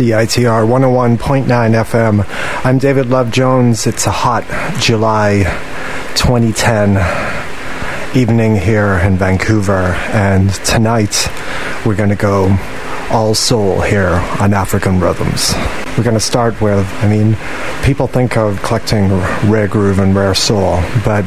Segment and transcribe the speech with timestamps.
[0.00, 2.64] CITR 101.9 FM.
[2.64, 3.86] I'm David Love Jones.
[3.86, 4.44] It's a hot
[4.80, 5.42] July
[6.16, 6.96] 2010
[8.16, 11.28] evening here in Vancouver, and tonight
[11.84, 12.48] we're going to go
[13.10, 15.52] all soul here on African Rhythms.
[15.96, 17.36] We're going to start with, I mean,
[17.84, 19.10] people think of collecting
[19.50, 21.22] rare groove and rare soul, but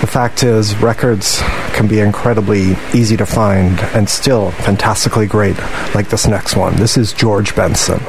[0.00, 1.40] the fact is, records
[1.72, 5.56] can be incredibly easy to find and still fantastically great,
[5.94, 6.74] like this next one.
[6.76, 8.00] This is George Benson.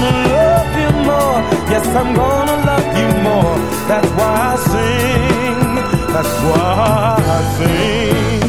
[0.00, 1.38] gonna love you more.
[1.72, 3.56] Yes, I'm gonna love you more.
[3.88, 5.74] That's why I sing.
[6.14, 8.47] That's why I sing.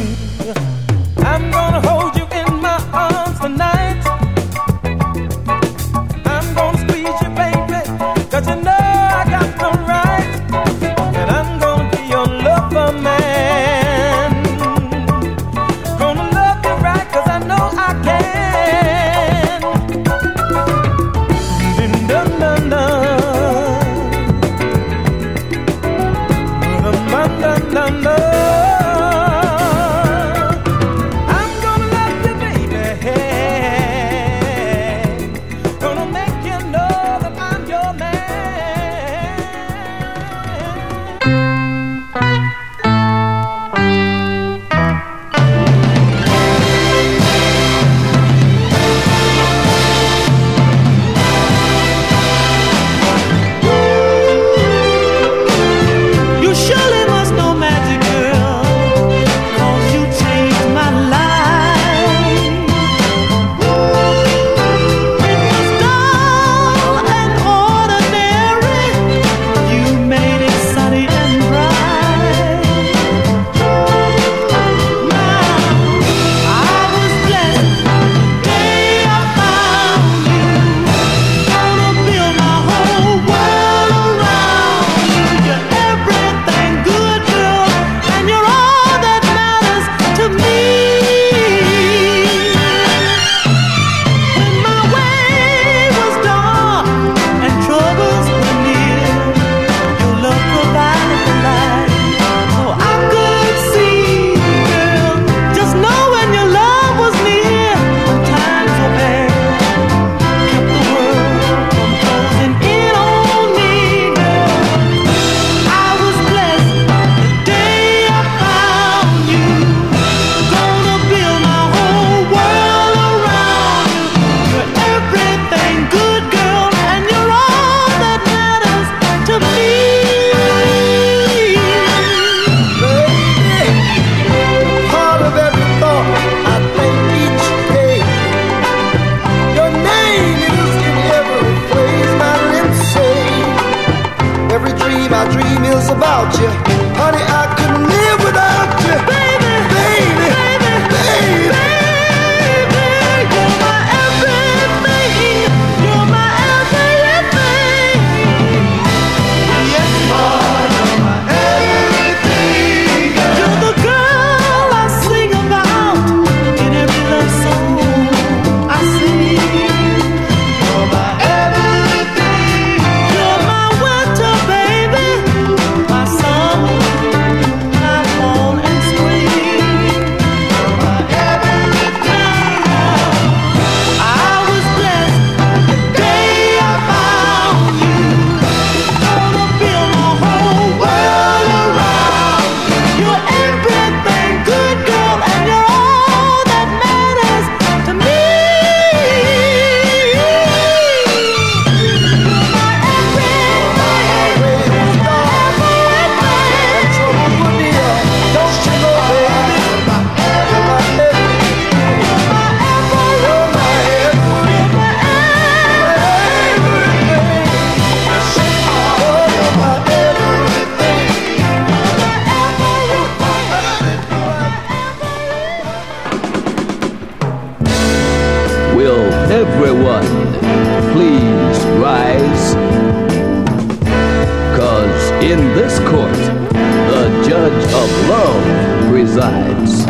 [237.50, 239.86] judge of love resides.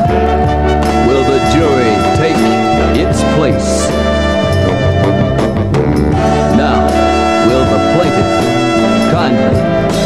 [1.08, 2.40] Will the jury take
[2.98, 3.90] its place?
[6.56, 6.80] Now,
[7.48, 8.32] will the plaintiff
[9.12, 9.56] kindly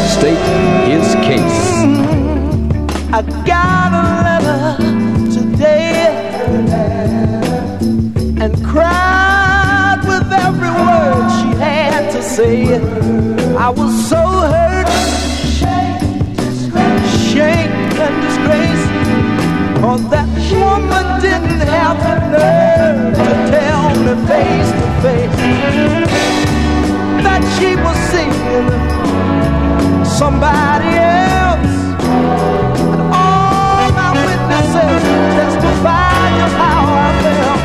[0.08, 0.44] state
[0.88, 1.62] his case?
[3.12, 4.66] I got a letter
[5.32, 6.06] today
[8.40, 12.78] and cried with every word she had to say.
[13.56, 14.73] I was so hurt.
[19.94, 25.38] Cause that woman didn't have the nerve to tell me face to face
[27.22, 28.34] that she was seeing
[30.04, 31.78] somebody else.
[32.90, 35.02] And all my witnesses
[35.38, 37.62] testify just how I felt.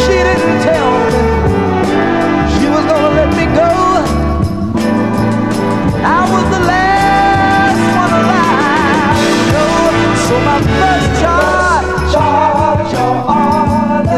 [0.00, 0.97] She didn't tell
[10.28, 12.92] So my first charge, charge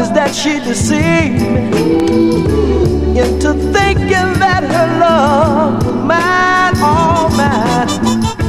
[0.01, 7.87] is that she deceived me into thinking that her love oh, was mine, all mine.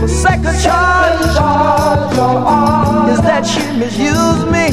[0.00, 4.66] The second charge, charge is that she misused me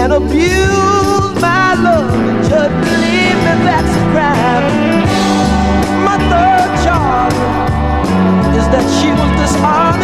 [0.00, 2.12] and abused my love.
[2.48, 4.66] Just believe me, that's a crime.
[6.08, 7.36] My third charge
[8.56, 10.03] is that she was dishonest.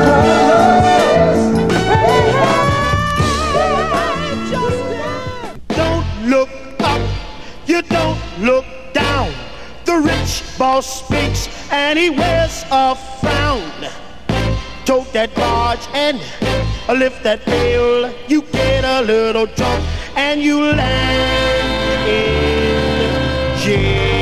[10.76, 13.88] boss speaks and he wears a frown.
[14.85, 16.18] Tote that barge and
[16.99, 18.12] lift that pail.
[18.28, 19.85] You get a little drunk
[20.16, 24.15] and you land in jail.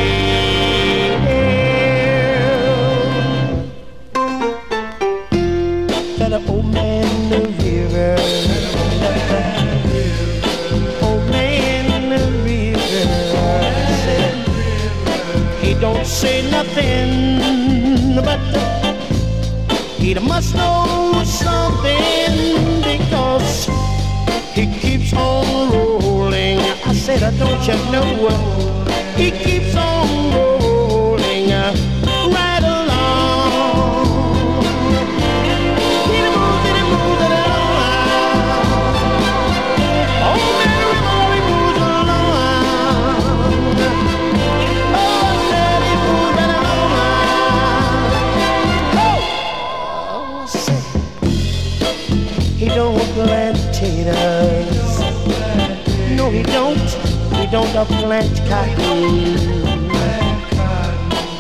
[16.15, 18.39] Say nothing, but
[19.99, 23.67] he must know something because
[24.55, 26.61] he keeps on rolling.
[26.87, 28.29] I said, I don't you know?
[29.17, 30.14] He keeps on
[56.15, 56.79] No, he don't.
[57.39, 59.39] He don't plant cotton.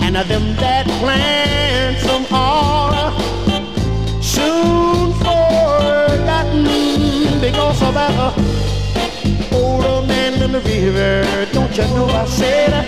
[0.00, 3.12] And of them that plant some are
[4.23, 6.64] soon forgotten
[7.40, 8.33] because of our
[9.52, 11.47] older man in the river.
[11.52, 12.83] Don't you know I said uh,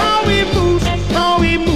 [0.00, 1.73] how he moves, how he moves,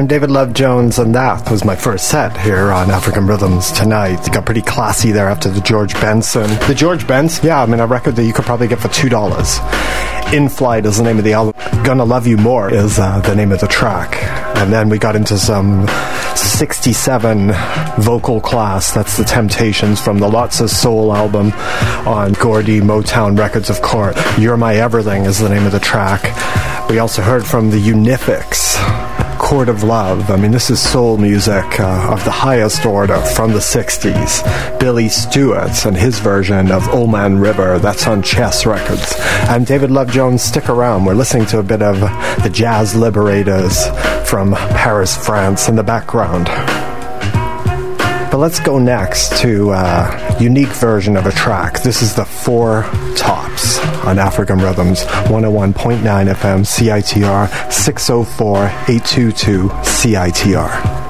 [0.00, 4.26] I'm David Love Jones, and that was my first set here on African Rhythms tonight.
[4.26, 6.48] It got pretty classy there after the George Benson.
[6.68, 10.32] The George Benson, yeah, I mean, a record that you could probably get for $2.
[10.32, 11.52] In Flight is the name of the album.
[11.84, 14.16] Gonna Love You More is uh, the name of the track.
[14.56, 15.86] And then we got into some
[16.34, 17.52] 67
[17.98, 18.94] vocal class.
[18.94, 21.52] That's the Temptations from the Lots of Soul album
[22.08, 24.16] on Gordy Motown Records of course.
[24.38, 26.22] You're My Everything is the name of the track.
[26.88, 29.09] We also heard from the Unifics.
[29.50, 30.30] Court of Love.
[30.30, 34.78] I mean, this is soul music uh, of the highest order from the 60s.
[34.78, 39.12] Billy Stewart and his version of Old Man River, that's on Chess Records.
[39.48, 40.40] I'm David Love Jones.
[40.40, 41.04] Stick around.
[41.04, 41.98] We're listening to a bit of
[42.44, 43.88] the Jazz Liberators
[44.24, 46.46] from Paris, France in the background.
[48.30, 51.82] But let's go next to a unique version of a track.
[51.82, 52.84] This is the Four
[53.16, 58.56] Tops on African Rhythms, 101.9 FM, CITR, 604
[58.88, 61.09] 822 CITR.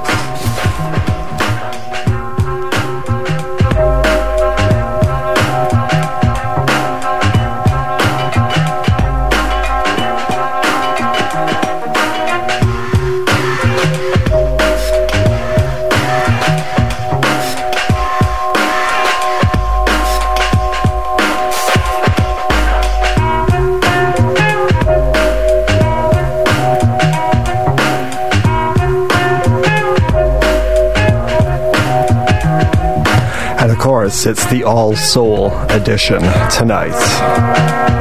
[34.13, 38.00] It's the All Soul edition tonight.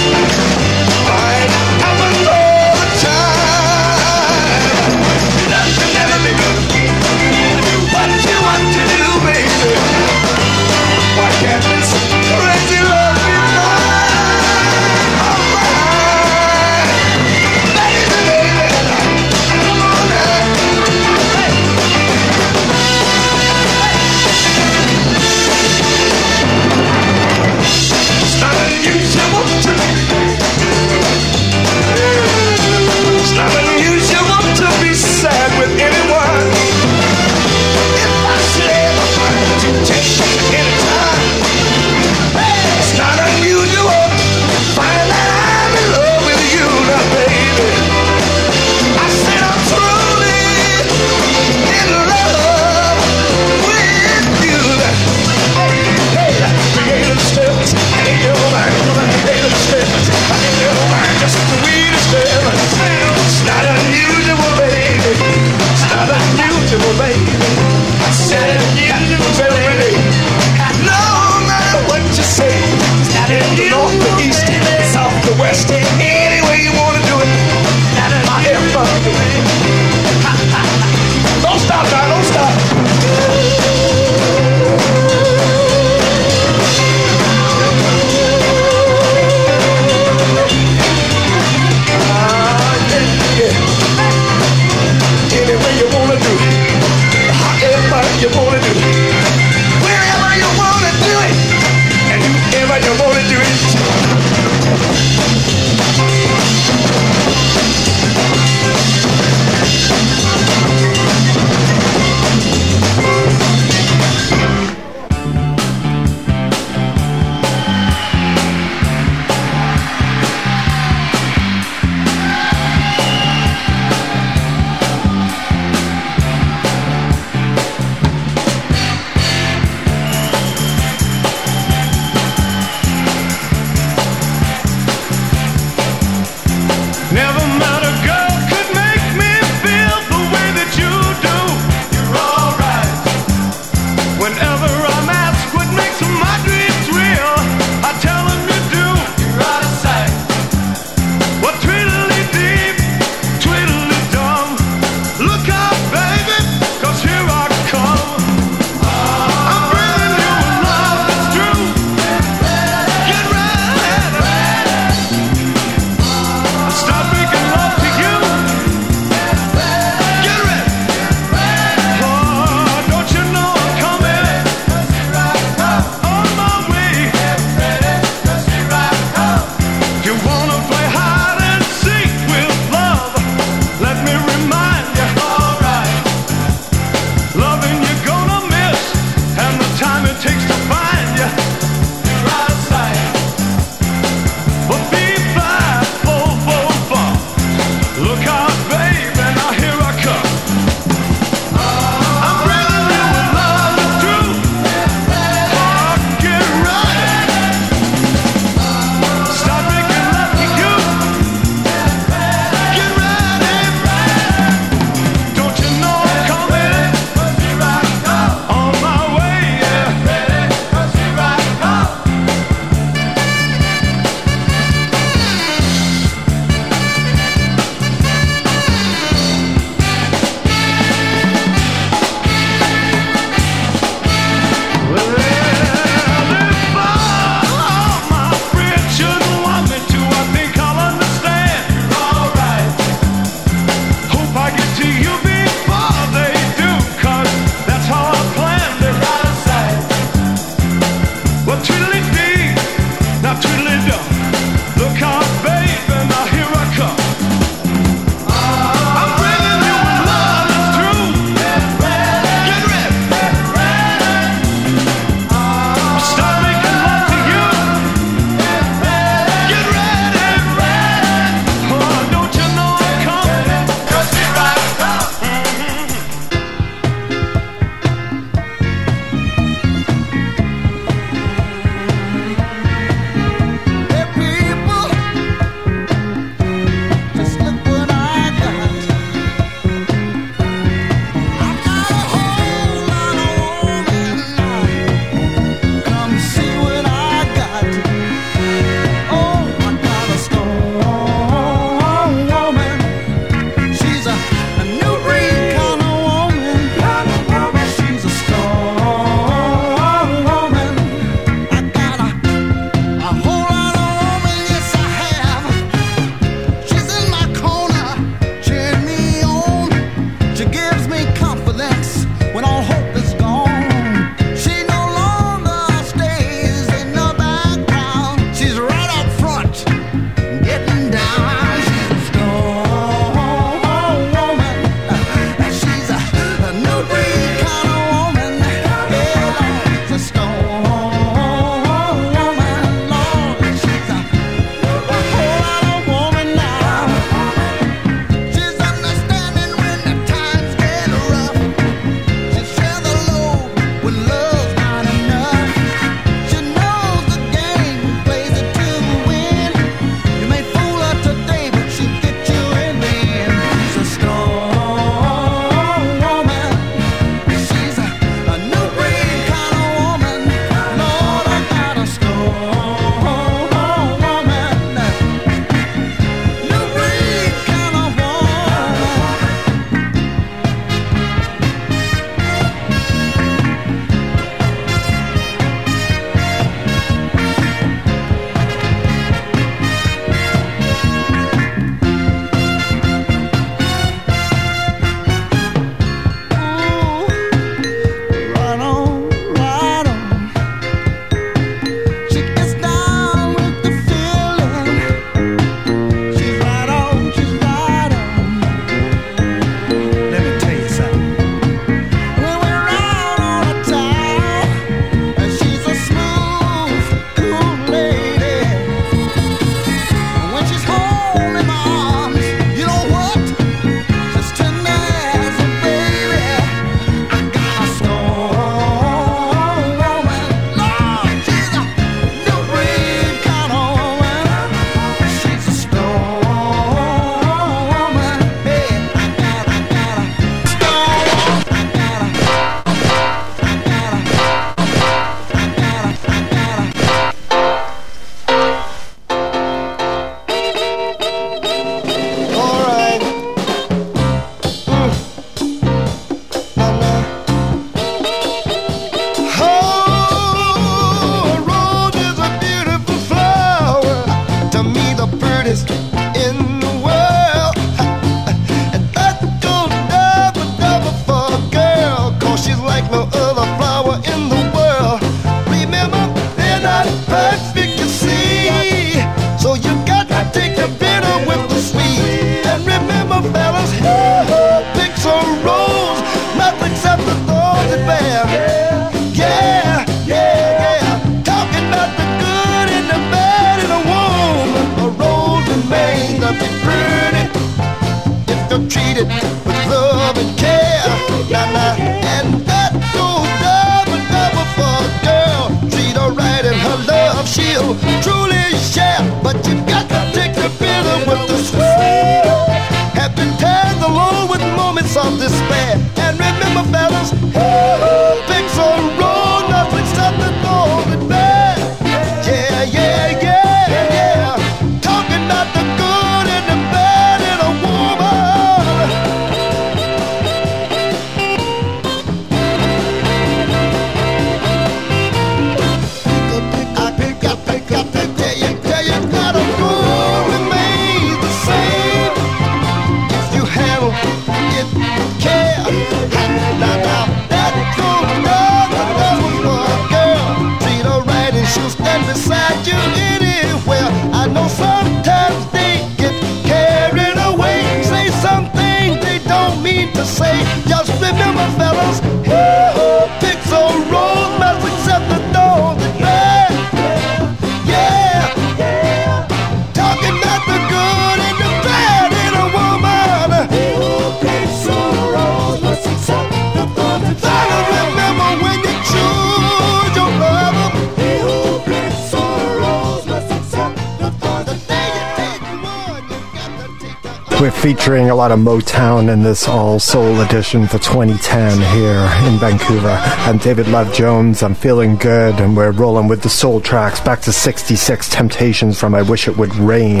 [587.44, 592.38] We're featuring a lot of Motown in this all soul edition for 2010 here in
[592.38, 592.88] Vancouver.
[592.88, 594.42] I'm David Love Jones.
[594.42, 598.94] I'm feeling good, and we're rolling with the soul tracks back to 66 Temptations from
[598.94, 600.00] I Wish It Would Rain.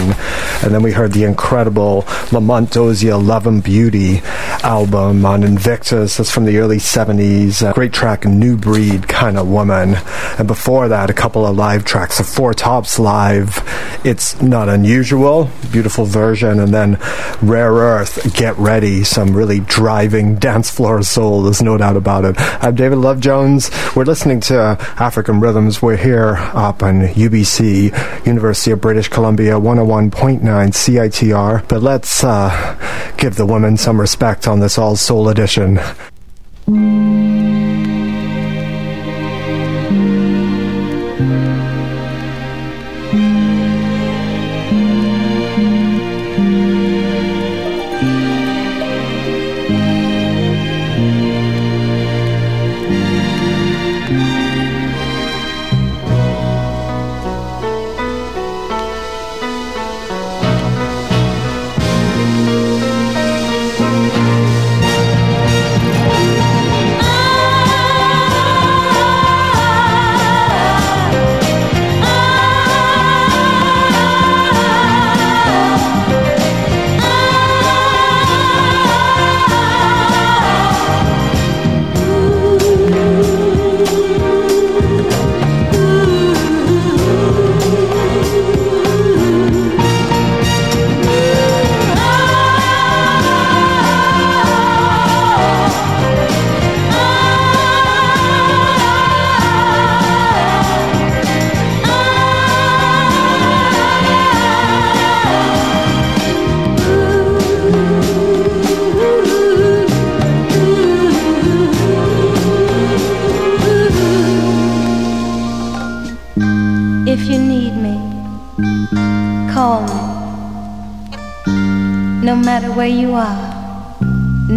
[0.62, 4.22] And then we heard the incredible Lamont Dozier Love and Beauty
[4.62, 6.16] album on Invictus.
[6.16, 7.68] That's from the early 70s.
[7.70, 9.96] A great track, New Breed Kind of Woman.
[10.38, 13.60] And before that, a couple of live tracks of Four Tops Live.
[14.02, 16.58] It's not unusual, beautiful version.
[16.58, 16.98] And then
[17.42, 22.36] Rare Earth, Get Ready, some really driving dance floor soul, there's no doubt about it.
[22.38, 23.70] I'm David Love Jones.
[23.94, 25.82] We're listening to African Rhythms.
[25.82, 31.68] We're here up on UBC, University of British Columbia, 101.9 CITR.
[31.68, 35.78] But let's uh, give the women some respect on this all soul edition.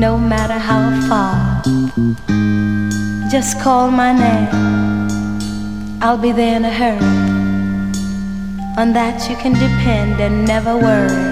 [0.08, 1.34] No matter how far,
[3.30, 4.48] just call my name.
[6.02, 7.12] I'll be there in a hurry.
[8.82, 11.26] On that you can depend and never worry.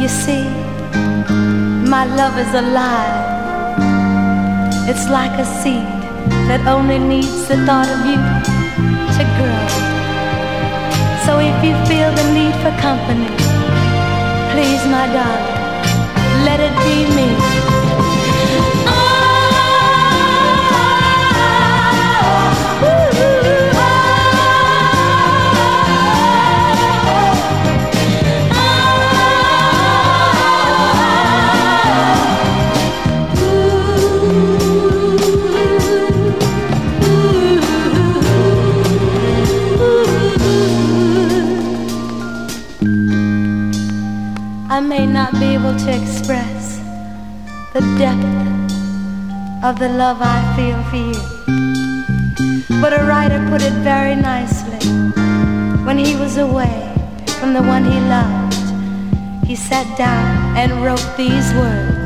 [0.00, 0.44] You see,
[1.94, 3.20] my love is alive.
[4.90, 5.92] It's like a seed
[6.48, 8.20] that only needs the thought of you
[9.16, 9.60] to grow.
[11.26, 13.28] So if you feel the need for company,
[14.52, 15.51] please, my darling,
[44.74, 46.61] I may not be able to express
[47.98, 52.80] depth of the love I feel for you.
[52.80, 54.82] But a writer put it very nicely.
[55.86, 56.94] When he was away
[57.38, 62.01] from the one he loved, he sat down and wrote these words.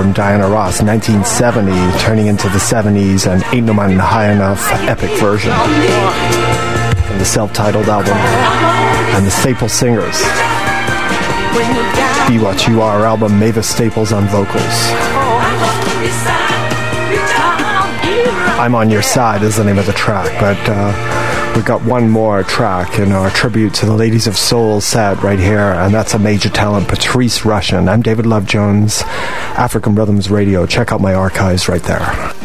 [0.00, 5.10] From Diana Ross, 1970, turning into the 70s, and Ain't No Mountain High Enough epic
[5.20, 5.52] version
[7.04, 8.16] from the self titled album.
[9.14, 10.18] And the Staple Singers.
[12.26, 14.56] Be What You Are album, Mavis Staples on vocals.
[18.58, 21.29] I'm on Your Side is the name of the track, but uh,
[21.60, 25.38] we got one more track in our tribute to the Ladies of Soul set right
[25.38, 27.86] here, and that's a major talent, Patrice Rushen.
[27.86, 30.64] I'm David Love Jones, African Rhythms Radio.
[30.64, 32.39] Check out my archives right there.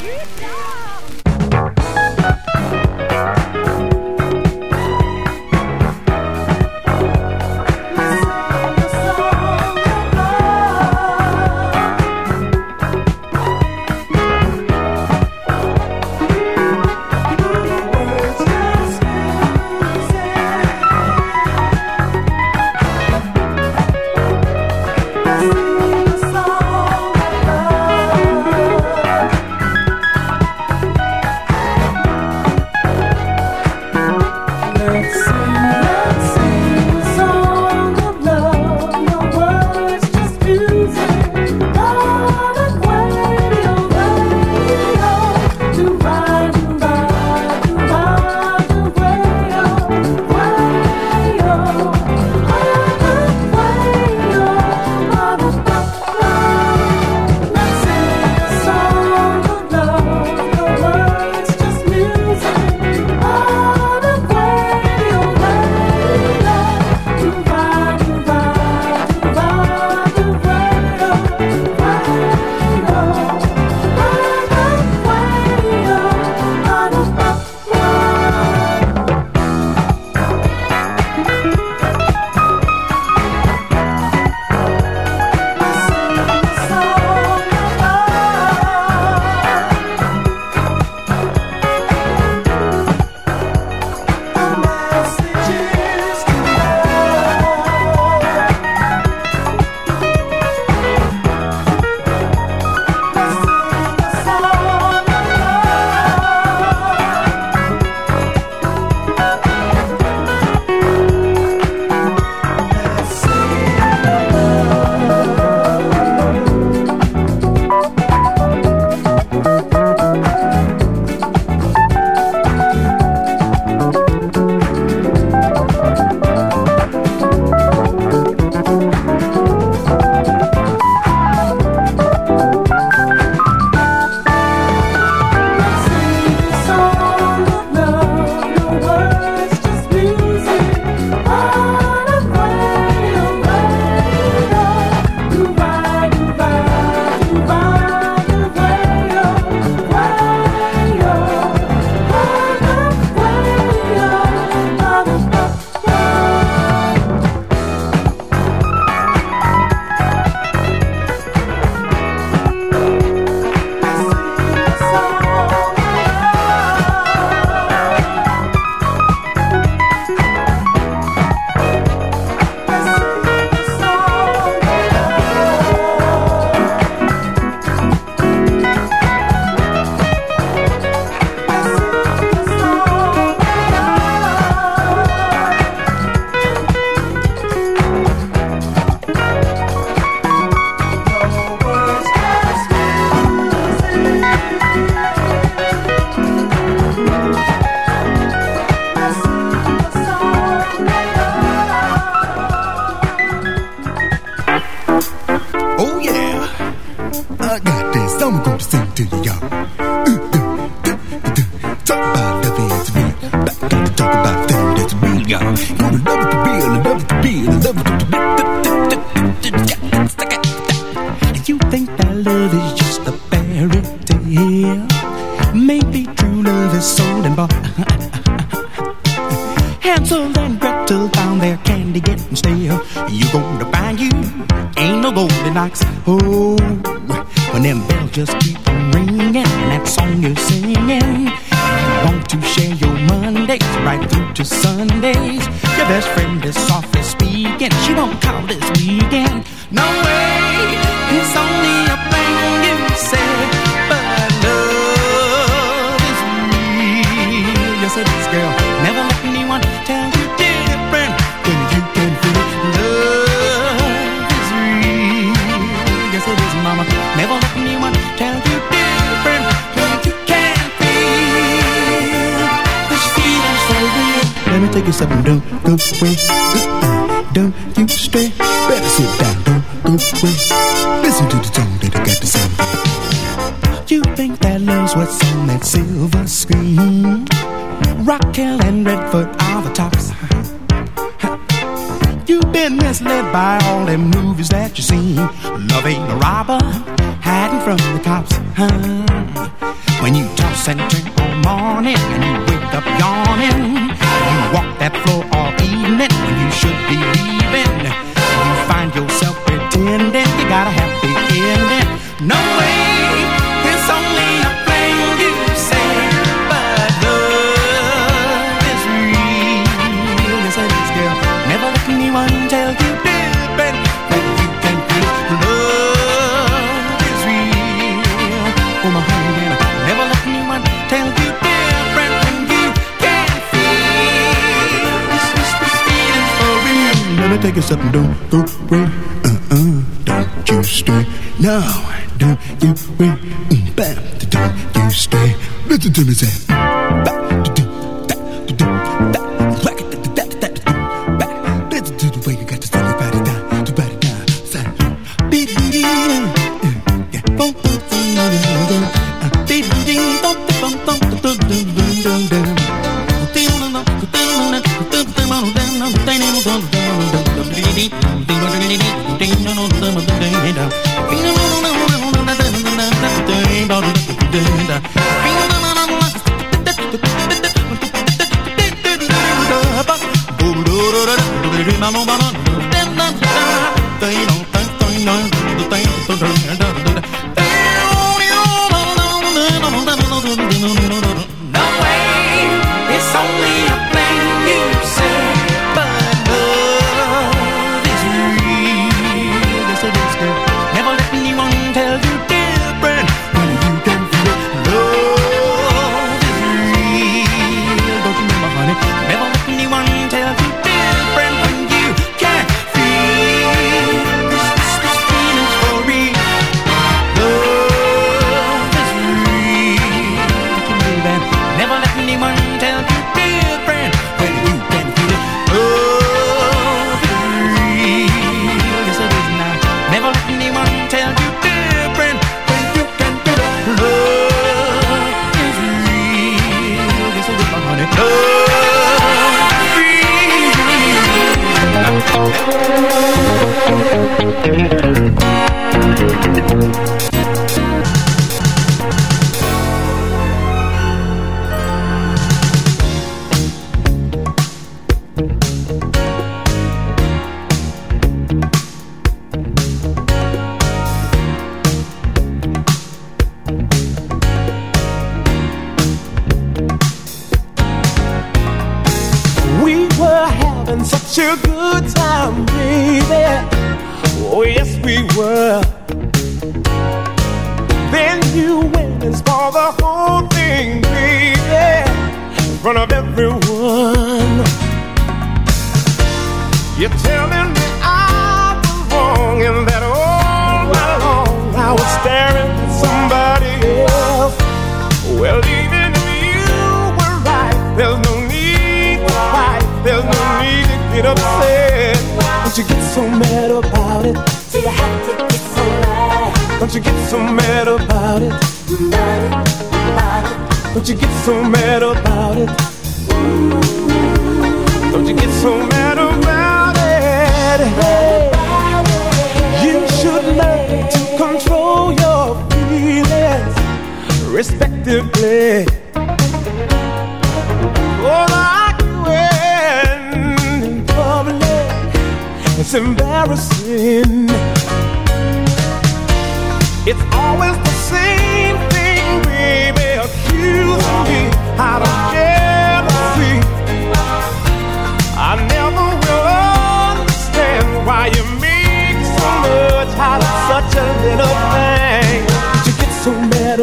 [345.96, 346.35] kültürümüze.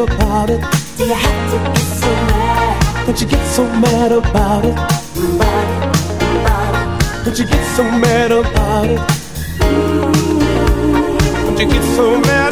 [0.02, 0.60] about it?
[0.96, 3.06] Do you have to get so mad?
[3.06, 4.72] Don't you get so mad about it?
[4.72, 7.24] About it, about it.
[7.24, 9.00] Don't you get so mad about it?
[11.46, 12.51] Don't you get so mad?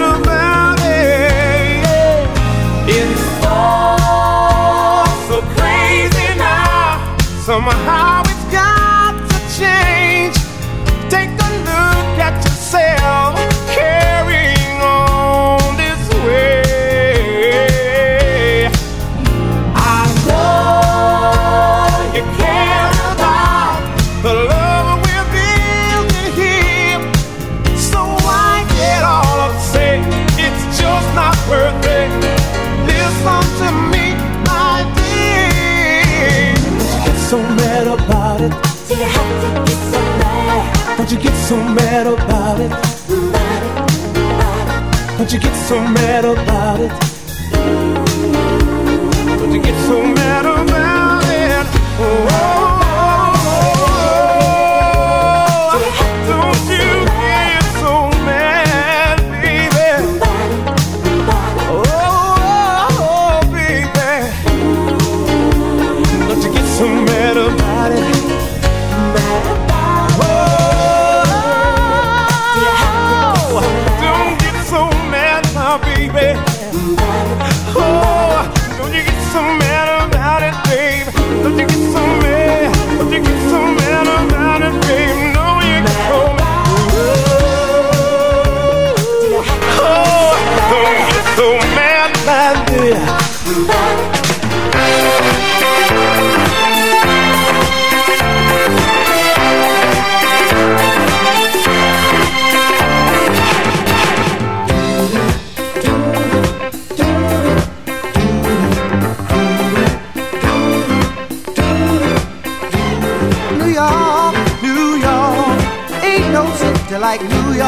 [45.31, 47.20] Don't you get so mad about it?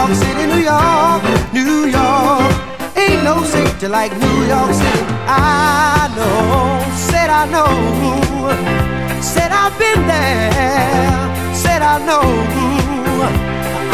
[0.02, 1.22] York City, New York,
[1.52, 2.52] New York.
[2.96, 5.02] Ain't no city like New York City.
[5.28, 7.70] I know, said I know,
[9.22, 12.26] said I've been there, said I know.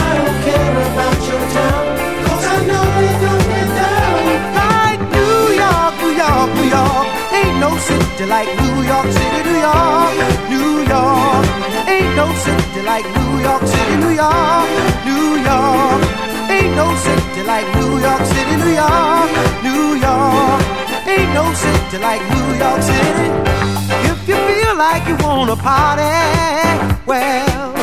[0.00, 1.84] I don't care about your town,
[2.24, 4.24] cause I know it don't get down.
[4.64, 7.06] Like New York, New York, New York.
[7.36, 10.14] Ain't no city like New York City, New York,
[10.48, 11.57] New York.
[11.98, 14.68] Ain't no city like New York City, New York,
[15.08, 16.00] New York.
[16.54, 19.30] Ain't no city like New York City, New York,
[19.66, 20.60] New York.
[21.12, 23.28] Ain't no city like New York City.
[24.10, 26.14] If you feel like you wanna party,
[27.04, 27.74] well,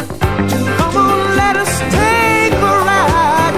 [0.80, 3.56] come on, let us take a ride.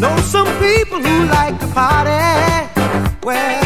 [0.00, 2.24] Know some people who like to party.
[3.22, 3.65] Well,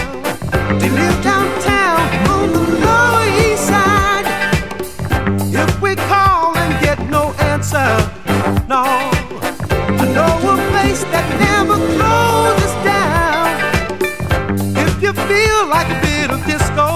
[15.30, 16.88] feel like a bit of disco,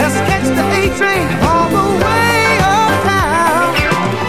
[0.00, 3.72] let's catch the A train all the way uptown.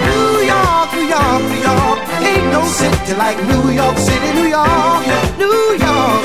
[0.07, 5.03] New York, New York, New York, ain't no city like New York City, New York,
[5.43, 6.23] New York.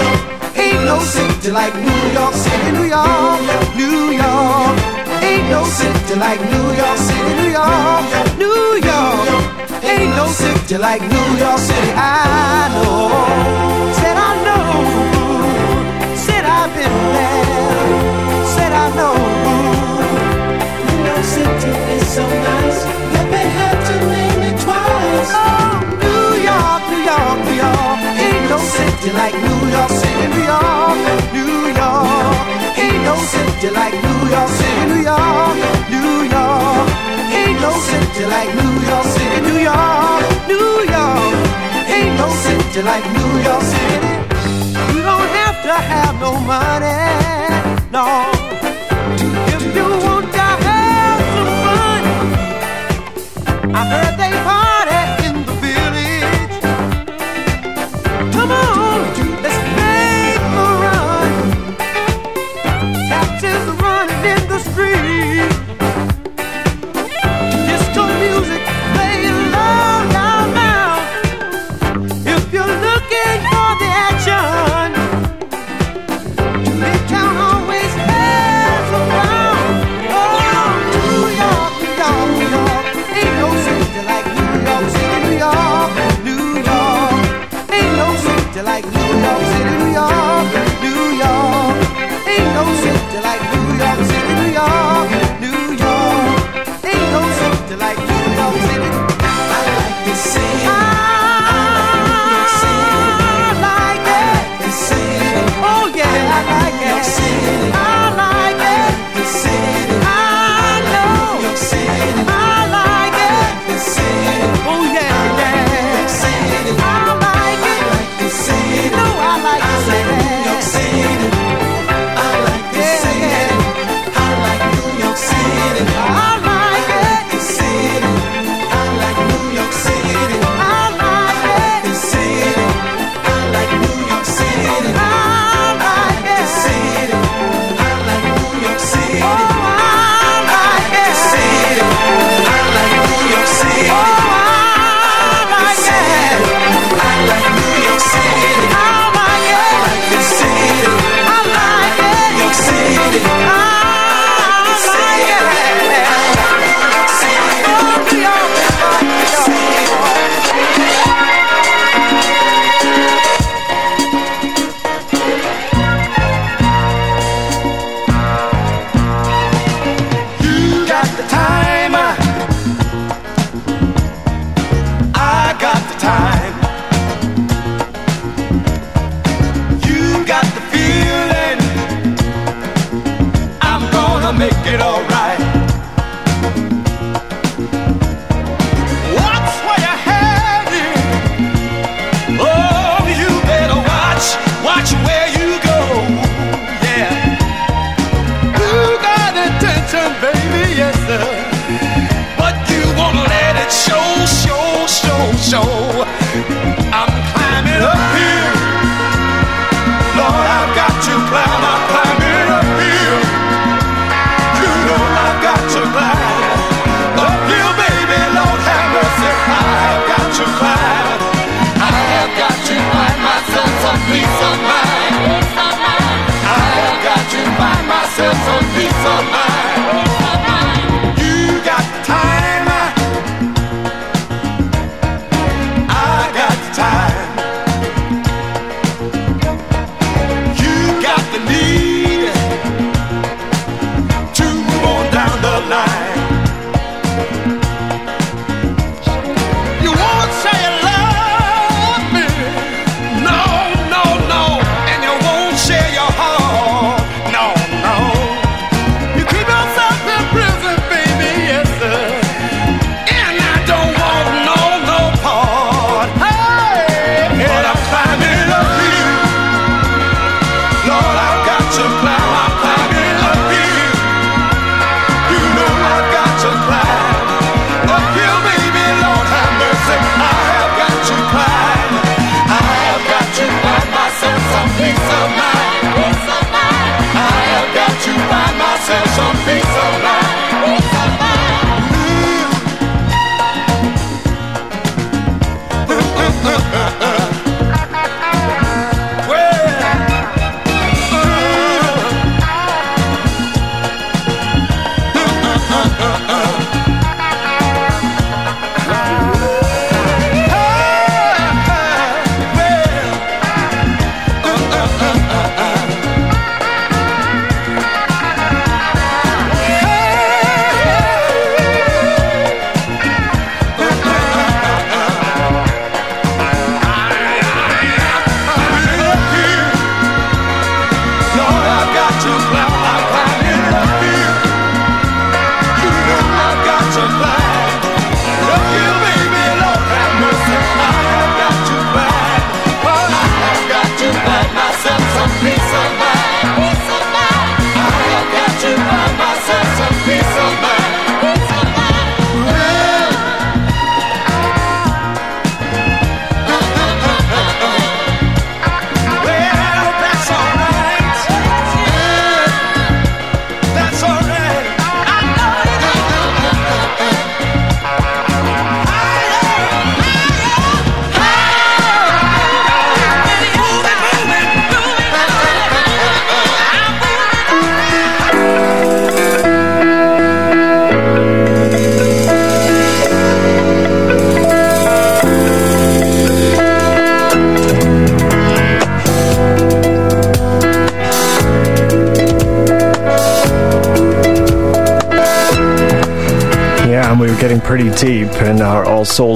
[0.63, 3.41] Ain't no city like New York City, New York,
[3.81, 4.77] New York.
[5.29, 8.05] Ain't no city like New York City, New York,
[8.43, 9.43] New York.
[9.83, 11.91] Ain't no city like New York City.
[11.97, 13.98] I know,
[29.19, 30.99] like New York City, New York,
[31.37, 32.39] New York.
[32.83, 35.57] Ain't no city like New York City, New York,
[35.93, 36.87] New York.
[37.39, 40.65] Ain't no city like New York City, New York, Ain't no city like New York
[40.65, 41.35] City, New York.
[41.97, 44.08] Ain't no city like New York City.
[45.69, 48.38] To have no money, no.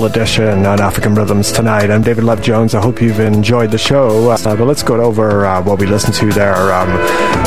[0.07, 1.91] Edition on African Rhythms tonight.
[1.91, 2.75] I'm David Love Jones.
[2.75, 4.31] I hope you've enjoyed the show.
[4.31, 6.73] Uh, but let's go over uh, what we listened to there.
[6.73, 6.89] Um,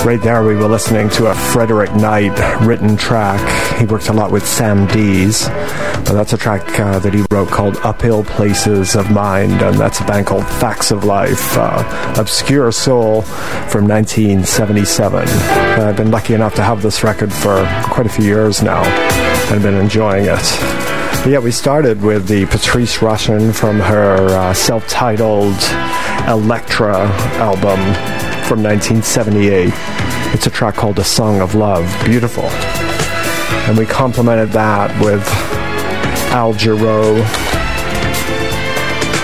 [0.05, 3.41] right there, we were listening to a Frederick Knight written track.
[3.79, 5.47] He worked a lot with Sam Dees.
[5.47, 9.99] But that's a track uh, that he wrote called Uphill Peace of Mind, and that's
[9.99, 11.57] a band called Facts of Life.
[11.57, 15.27] Uh, obscure Soul from 1977.
[15.27, 18.81] I've been lucky enough to have this record for quite a few years now.
[19.51, 20.94] I've been enjoying it.
[21.27, 25.57] Yeah, we started with the Patrice Rushen from her uh, self titled
[26.27, 27.07] Elektra
[27.39, 27.79] album
[28.45, 29.71] from 1978.
[30.35, 31.83] It's a track called A Song of Love.
[32.05, 32.43] Beautiful.
[32.43, 35.27] And we complemented that with
[36.31, 37.17] Al Jarreau.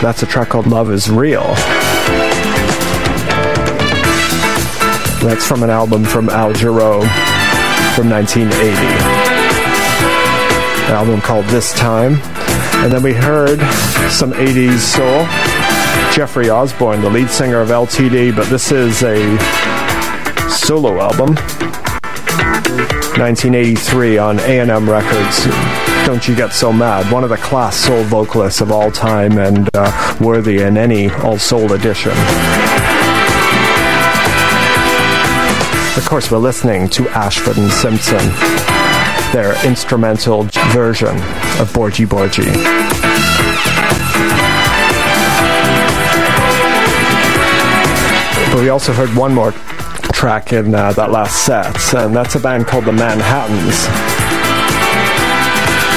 [0.02, 1.44] That's a track called Love is Real.
[5.24, 7.02] That's from an album from Al Jarreau
[7.94, 9.21] from 1980 an
[10.92, 12.16] album called This Time.
[12.84, 13.60] And then we heard
[14.12, 15.26] some 80s soul.
[16.14, 19.38] Jeffrey Osborne, the lead singer of LTD, but this is a
[20.50, 21.36] solo album.
[23.18, 25.46] 1983 on A&M Records.
[26.06, 29.70] Don't You Get So Mad, one of the class soul vocalists of all time and
[29.74, 32.14] uh, worthy in any all soul edition.
[35.98, 38.18] Of course, we're listening to Ashford and Simpson,
[39.32, 41.16] their instrumental version
[41.60, 42.52] of Bourgie Bourgie.
[48.52, 49.52] But we also heard one more
[50.12, 53.88] track in uh, that last set, and that's a band called the Manhattans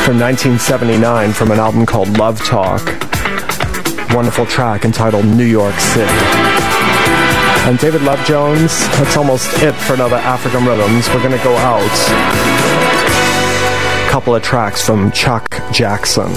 [0.05, 2.83] from 1979 from an album called Love Talk.
[4.13, 6.13] Wonderful track entitled New York City.
[7.67, 11.09] And David Love Jones, that's almost it for another African Rhythms.
[11.09, 13.24] We're going to go out.
[14.15, 16.31] Couple of tracks from Chuck Jackson.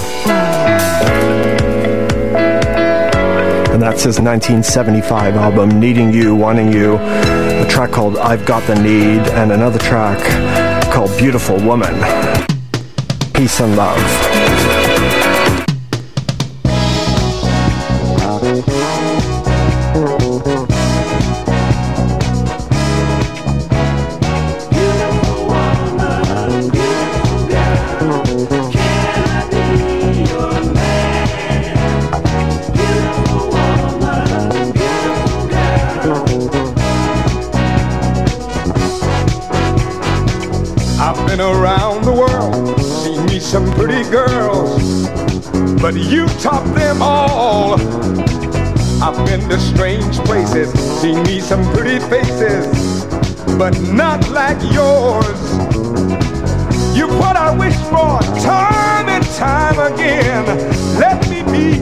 [3.70, 6.96] And that's his 1975 album, Needing You, Wanting You.
[6.96, 10.18] A track called I've Got the Need, and another track
[10.92, 11.94] called Beautiful Woman.
[13.32, 14.77] Peace and love.
[45.90, 47.80] But you top them all.
[49.02, 50.70] I've been to strange places,
[51.00, 53.06] seen me some pretty faces,
[53.56, 55.40] but not like yours.
[56.94, 60.44] You what I wish for time and time again.
[60.98, 61.78] Let me be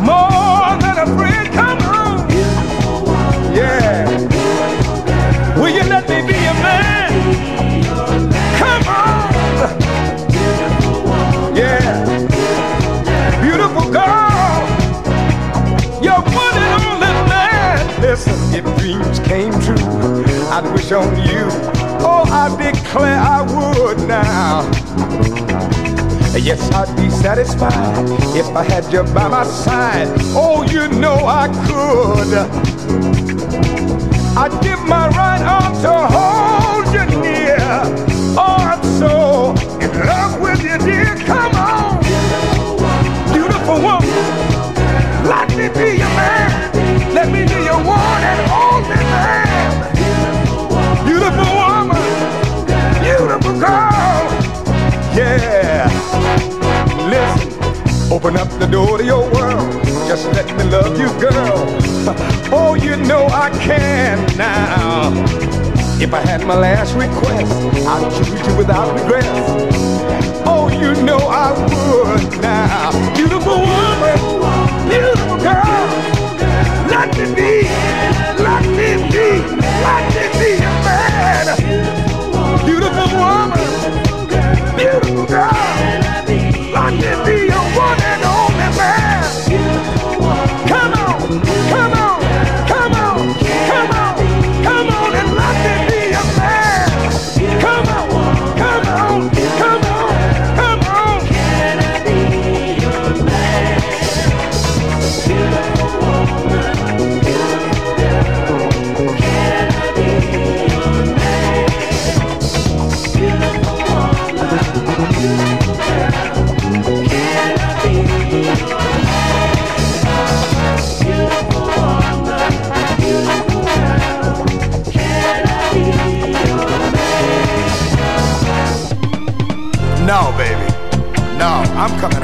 [0.00, 1.46] more than a friend.
[1.54, 1.85] Come
[20.86, 21.46] wish on you.
[22.00, 24.70] Oh, I declare I would now.
[26.36, 27.72] Yes, I'd be satisfied
[28.36, 30.08] if I had you by my side.
[30.34, 32.34] Oh, you know I could.
[34.36, 35.65] I'd give my right arm
[58.26, 59.72] open up the door to your world.
[60.08, 61.64] Just let me love you, girl.
[62.48, 65.10] Oh, you know I can now.
[66.00, 67.52] If I had my last request,
[67.84, 69.24] I'd choose you without regret.
[70.46, 73.14] Oh, you know I would now.
[73.16, 74.45] Beautiful woman,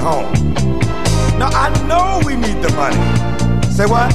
[0.03, 0.32] home.
[1.38, 2.98] No, I know we need the money.
[3.70, 4.11] Say what?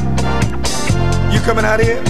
[1.33, 2.03] You coming out here?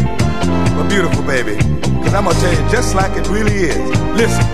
[0.76, 1.56] Well, beautiful, baby.
[2.02, 3.78] Cause I'm gonna tell you just like it really is.
[4.22, 4.46] Listen.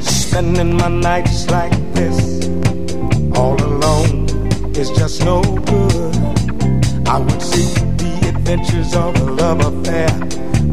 [0.00, 2.46] Spending my nights like this,
[3.36, 4.28] all alone,
[4.76, 6.16] is just no good.
[7.06, 10.08] I would seek the adventures of a love affair,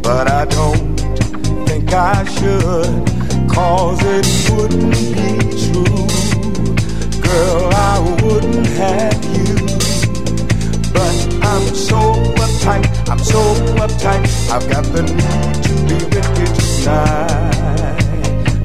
[0.01, 0.95] but I don't
[1.67, 6.18] think I should, cause it wouldn't be true.
[7.29, 9.55] Girl, I wouldn't have you,
[10.91, 11.99] but I'm so
[12.43, 13.39] uptight, I'm so
[13.77, 16.47] uptight, I've got the need to be with you
[16.81, 17.99] tonight.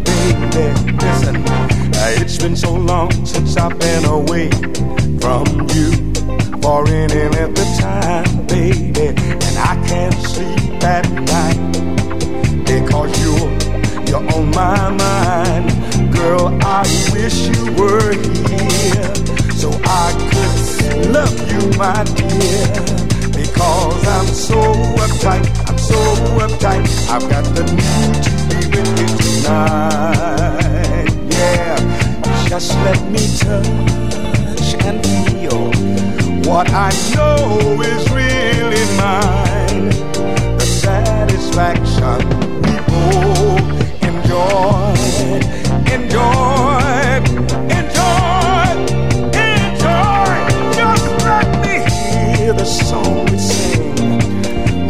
[0.05, 1.37] Baby, listen,
[2.23, 4.49] it's been so long since I've been away
[5.21, 5.91] from you
[6.63, 9.09] for any length of time, baby.
[9.09, 11.61] And I can't sleep at night
[12.65, 13.51] because you're
[14.09, 15.74] you're on my mind,
[16.25, 16.47] girl.
[16.63, 18.13] I wish you were
[18.49, 19.15] here
[19.61, 20.59] so I could
[21.17, 22.73] love you, my dear.
[23.41, 24.61] Because I'm so
[25.05, 26.01] uptight, I'm so
[26.45, 26.87] uptight.
[27.15, 31.09] I've got the need to be with you tonight.
[31.39, 31.77] Yeah,
[32.49, 35.63] just let me touch and feel
[36.49, 37.37] what I know
[37.93, 39.89] is really mine.
[40.59, 42.19] The satisfaction
[42.65, 43.69] we both
[44.11, 44.84] enjoy,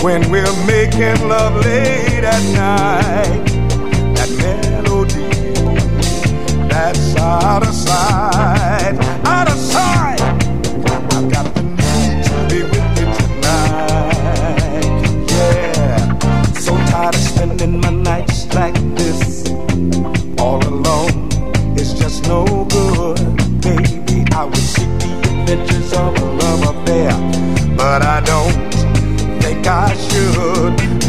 [0.05, 3.44] when we're making love late at night.
[4.14, 5.30] That melody
[6.68, 8.34] that's out of sight,
[27.99, 31.03] but I don't think I should.